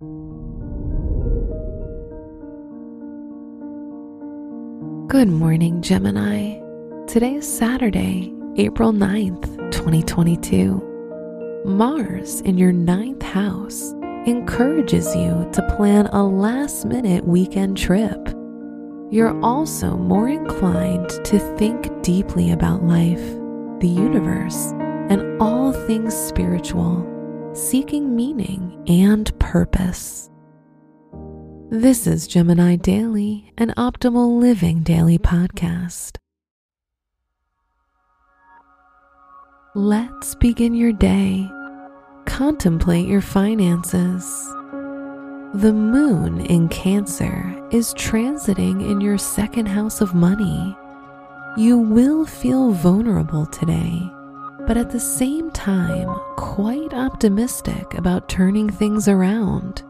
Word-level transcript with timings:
Good 0.00 0.06
morning, 5.26 5.82
Gemini. 5.82 6.60
Today 7.08 7.34
is 7.34 7.52
Saturday, 7.52 8.32
April 8.56 8.92
9th, 8.92 9.72
2022. 9.72 11.62
Mars 11.64 12.42
in 12.42 12.56
your 12.56 12.70
ninth 12.70 13.22
house 13.22 13.92
encourages 14.24 15.16
you 15.16 15.48
to 15.52 15.74
plan 15.76 16.06
a 16.06 16.22
last 16.24 16.84
minute 16.84 17.26
weekend 17.26 17.76
trip. 17.76 18.28
You're 19.10 19.36
also 19.42 19.96
more 19.96 20.28
inclined 20.28 21.08
to 21.24 21.40
think 21.56 22.02
deeply 22.02 22.52
about 22.52 22.84
life, 22.84 23.26
the 23.80 23.88
universe, 23.88 24.70
and 25.10 25.42
all 25.42 25.72
things 25.72 26.14
spiritual, 26.14 27.04
seeking 27.58 28.14
meaning 28.14 28.80
and 28.86 29.36
purpose. 29.40 30.30
This 31.70 32.06
is 32.06 32.28
Gemini 32.28 32.76
Daily, 32.76 33.52
an 33.58 33.74
optimal 33.76 34.38
living 34.38 34.84
daily 34.84 35.18
podcast. 35.18 36.18
Let's 39.74 40.36
begin 40.36 40.72
your 40.72 40.92
day. 40.92 41.50
Contemplate 42.26 43.08
your 43.08 43.20
finances. 43.20 44.24
The 45.54 45.72
moon 45.72 46.40
in 46.42 46.68
Cancer 46.68 47.60
is 47.72 47.92
transiting 47.94 48.88
in 48.88 49.00
your 49.00 49.18
second 49.18 49.66
house 49.66 50.00
of 50.00 50.14
money. 50.14 50.76
You 51.56 51.76
will 51.78 52.24
feel 52.24 52.70
vulnerable 52.70 53.46
today, 53.46 54.08
but 54.68 54.76
at 54.76 54.90
the 54.90 55.00
same 55.00 55.50
time, 55.52 56.14
quite 56.36 56.92
optimistic 56.92 57.94
about 57.94 58.28
turning 58.28 58.68
things 58.68 59.08
around. 59.08 59.82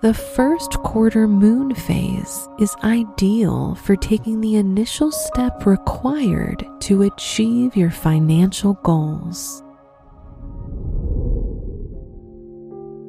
The 0.00 0.14
first 0.14 0.74
quarter 0.84 1.26
moon 1.26 1.74
phase 1.74 2.48
is 2.60 2.76
ideal 2.84 3.74
for 3.74 3.96
taking 3.96 4.40
the 4.40 4.54
initial 4.54 5.10
step 5.10 5.66
required 5.66 6.64
to 6.82 7.02
achieve 7.02 7.74
your 7.74 7.90
financial 7.90 8.74
goals. 8.84 9.64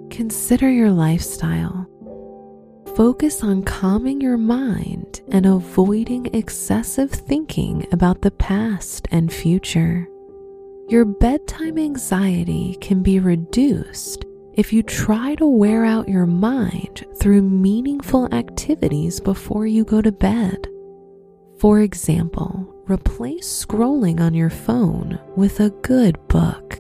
Consider 0.10 0.72
your 0.72 0.90
lifestyle. 0.90 1.86
Focus 2.96 3.44
on 3.44 3.62
calming 3.62 4.20
your 4.20 4.38
mind 4.38 5.22
and 5.30 5.46
avoiding 5.46 6.34
excessive 6.34 7.12
thinking 7.12 7.86
about 7.92 8.24
the 8.24 8.32
past 8.32 9.08
and 9.12 9.32
future. 9.32 10.08
Your 10.90 11.04
bedtime 11.04 11.78
anxiety 11.78 12.78
can 12.80 13.04
be 13.04 13.20
reduced 13.20 14.24
if 14.54 14.72
you 14.72 14.82
try 14.84 15.36
to 15.36 15.46
wear 15.46 15.84
out 15.84 16.08
your 16.08 16.26
mind 16.26 17.06
through 17.20 17.42
meaningful 17.42 18.34
activities 18.34 19.20
before 19.20 19.68
you 19.68 19.84
go 19.84 20.02
to 20.02 20.14
bed. 20.14 20.66
For 21.60 21.82
example, 21.82 22.74
replace 22.88 23.66
scrolling 23.66 24.22
on 24.22 24.34
your 24.34 24.50
phone 24.50 25.20
with 25.36 25.60
a 25.60 25.72
good 25.72 26.26
book. 26.30 26.80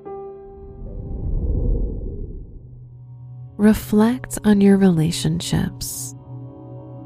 Reflect 3.57 4.39
on 4.45 4.61
your 4.61 4.77
relationships. 4.77 6.15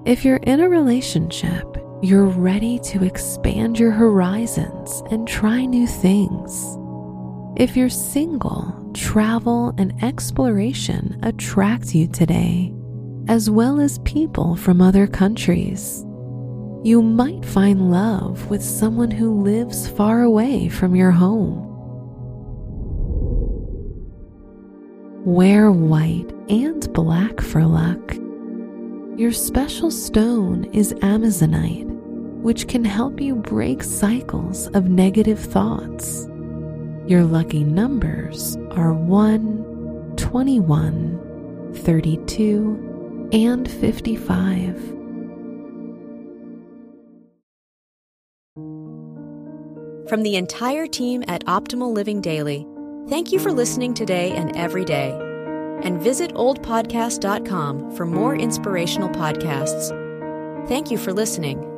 If 0.06 0.24
you're 0.24 0.38
in 0.38 0.60
a 0.60 0.70
relationship, 0.70 1.66
you're 2.04 2.26
ready 2.26 2.78
to 2.80 3.04
expand 3.04 3.80
your 3.80 3.92
horizons 3.92 5.02
and 5.10 5.28
try 5.28 5.66
new 5.66 5.88
things. 5.88 6.78
If 7.58 7.76
you're 7.76 7.90
single, 7.90 8.74
travel 8.94 9.74
and 9.78 9.94
exploration 10.02 11.20
attract 11.22 11.94
you 11.94 12.08
today, 12.08 12.74
as 13.28 13.50
well 13.50 13.82
as 13.82 14.00
people 14.00 14.56
from 14.56 14.82
other 14.82 15.06
countries. 15.06 16.06
You 16.84 17.02
might 17.02 17.46
find 17.46 17.92
love 17.92 18.50
with 18.50 18.64
someone 18.64 19.12
who 19.12 19.44
lives 19.44 19.88
far 19.90 20.24
away 20.24 20.70
from 20.70 20.96
your 20.96 21.12
home. 21.12 21.68
Wear 25.26 25.72
white 25.72 26.32
and 26.50 26.92
black 26.94 27.42
for 27.42 27.66
luck. 27.66 28.16
Your 29.18 29.34
special 29.34 29.92
stone 29.92 30.64
is 30.74 30.94
Amazonite, 30.96 31.86
which 32.42 32.70
can 32.70 32.86
help 32.86 33.20
you 33.20 33.36
break 33.36 33.84
cycles 33.84 34.68
of 34.68 34.90
negative 34.90 35.38
thoughts. 35.40 36.28
Your 37.12 37.26
lucky 37.26 37.66
numbers 37.66 38.56
are 38.72 38.94
1, 38.94 40.14
21, 40.16 41.74
32, 41.76 43.30
and 43.34 43.70
55. 43.70 44.78
From 50.08 50.24
the 50.24 50.38
entire 50.38 50.88
team 50.88 51.26
at 51.28 51.44
Optimal 51.48 51.94
Living 51.94 52.22
Daily, 52.22 52.66
thank 53.10 53.34
you 53.34 53.40
for 53.40 53.52
listening 53.52 53.94
today 53.94 54.32
and 54.32 54.56
every 54.56 54.86
day. 54.86 55.12
And 55.84 56.02
visit 56.02 56.34
oldpodcast.com 56.36 57.92
for 57.92 58.06
more 58.06 58.38
inspirational 58.38 59.10
podcasts. 59.10 59.90
Thank 60.70 60.90
you 60.90 60.98
for 60.98 61.12
listening. 61.12 61.71